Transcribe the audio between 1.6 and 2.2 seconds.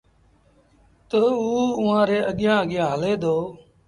اُئآݩٚ ري